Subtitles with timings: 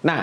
[0.00, 0.20] Nah,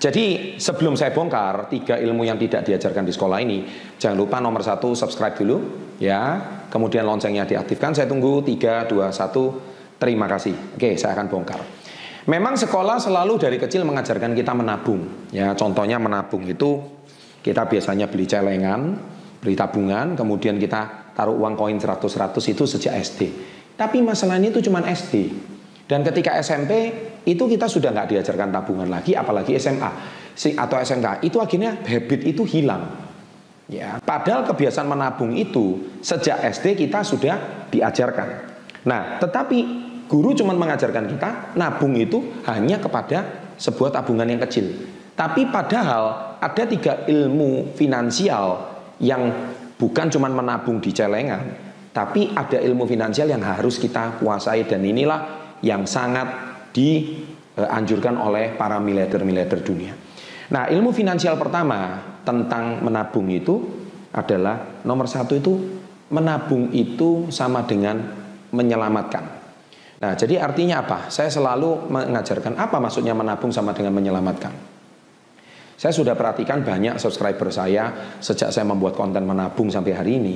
[0.00, 3.58] jadi sebelum saya bongkar tiga ilmu yang tidak diajarkan di sekolah ini,
[4.00, 5.56] jangan lupa nomor satu subscribe dulu,
[6.00, 6.40] ya.
[6.72, 7.92] Kemudian loncengnya diaktifkan.
[7.92, 9.60] Saya tunggu tiga, dua, satu.
[10.00, 10.78] Terima kasih.
[10.78, 11.60] Oke, saya akan bongkar.
[12.30, 15.28] Memang sekolah selalu dari kecil mengajarkan kita menabung.
[15.34, 16.80] Ya, contohnya menabung itu
[17.44, 18.96] kita biasanya beli celengan,
[19.40, 23.20] beli tabungan, kemudian kita taruh uang koin 100-100 itu sejak SD.
[23.76, 25.32] Tapi masalahnya itu cuma SD.
[25.84, 26.92] Dan ketika SMP
[27.28, 29.90] itu kita sudah nggak diajarkan tabungan lagi, apalagi SMA
[30.56, 31.20] atau SMK.
[31.26, 33.08] Itu akhirnya habit itu hilang.
[33.70, 38.28] Ya, padahal kebiasaan menabung itu sejak SD kita sudah diajarkan.
[38.82, 39.58] Nah, tetapi
[40.10, 43.22] guru cuma mengajarkan kita nabung itu hanya kepada
[43.54, 44.74] sebuah tabungan yang kecil.
[45.14, 51.54] Tapi padahal ada tiga ilmu finansial yang bukan cuma menabung di celengan,
[51.94, 58.78] tapi ada ilmu finansial yang harus kita kuasai dan inilah yang sangat dianjurkan oleh para
[58.78, 59.92] miliarder-miliarder dunia.
[60.50, 63.62] Nah, ilmu finansial pertama tentang menabung itu
[64.10, 65.52] adalah nomor satu itu
[66.10, 68.02] menabung itu sama dengan
[68.50, 69.24] menyelamatkan.
[70.00, 70.98] Nah, jadi artinya apa?
[71.12, 74.50] Saya selalu mengajarkan apa maksudnya menabung sama dengan menyelamatkan.
[75.80, 80.34] Saya sudah perhatikan banyak subscriber saya sejak saya membuat konten menabung sampai hari ini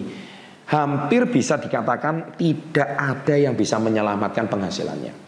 [0.65, 5.24] hampir bisa dikatakan tidak ada yang bisa menyelamatkan penghasilannya.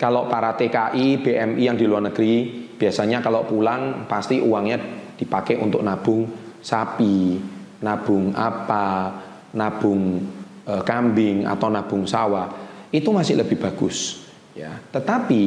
[0.00, 2.48] Kalau para TKI, BMI yang di luar negeri,
[2.80, 4.80] biasanya kalau pulang pasti uangnya
[5.20, 6.24] dipakai untuk nabung
[6.64, 7.36] sapi,
[7.84, 9.12] nabung apa,
[9.52, 10.24] nabung
[10.64, 12.48] e, kambing atau nabung sawah.
[12.88, 14.24] Itu masih lebih bagus,
[14.56, 14.72] ya.
[14.88, 15.40] Tetapi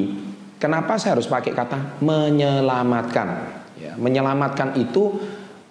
[0.61, 3.27] kenapa saya harus pakai kata menyelamatkan?
[3.81, 5.17] Ya, menyelamatkan itu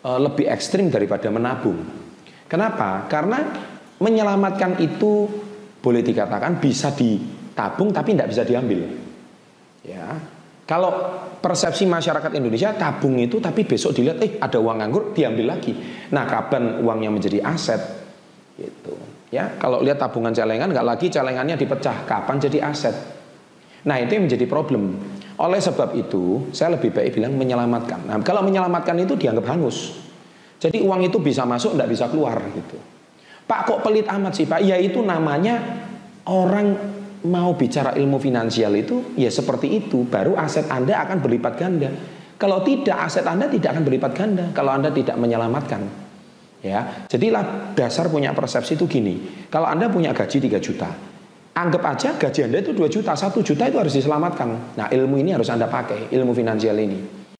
[0.02, 1.86] e, lebih ekstrim daripada menabung.
[2.50, 3.06] Kenapa?
[3.06, 3.46] Karena
[4.02, 5.30] menyelamatkan itu
[5.78, 6.90] boleh dikatakan bisa
[7.52, 8.88] ditabung tapi tidak bisa diambil.
[9.84, 10.16] Ya.
[10.64, 10.88] Kalau
[11.42, 15.76] persepsi masyarakat Indonesia tabung itu tapi besok dilihat eh ada uang nganggur diambil lagi.
[16.16, 17.82] Nah, kapan uangnya menjadi aset?
[18.56, 18.96] Gitu.
[19.28, 22.94] Ya, kalau lihat tabungan celengan nggak lagi celengannya dipecah, kapan jadi aset?
[23.84, 24.96] Nah, itu yang menjadi problem.
[25.42, 28.06] Oleh sebab itu, saya lebih baik bilang menyelamatkan.
[28.06, 29.98] Nah, kalau menyelamatkan itu dianggap hangus.
[30.62, 32.78] Jadi uang itu bisa masuk, tidak bisa keluar gitu.
[33.42, 34.62] Pak kok pelit amat sih Pak?
[34.62, 35.58] Ya itu namanya
[36.30, 40.06] orang mau bicara ilmu finansial itu ya seperti itu.
[40.06, 41.90] Baru aset Anda akan berlipat ganda.
[42.38, 44.44] Kalau tidak aset Anda tidak akan berlipat ganda.
[44.50, 45.82] Kalau Anda tidak menyelamatkan.
[46.62, 49.46] Ya, jadilah dasar punya persepsi itu gini.
[49.50, 50.86] Kalau Anda punya gaji 3 juta,
[51.58, 54.78] anggap aja gaji Anda itu 2 juta, 1 juta itu harus diselamatkan.
[54.78, 57.21] Nah, ilmu ini harus Anda pakai, ilmu finansial ini.